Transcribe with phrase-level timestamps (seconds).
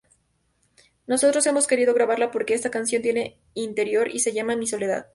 [1.05, 5.07] Nosotros hemos querido grabarla porque esta canción tiene interior, y se llama "Mi soledad"".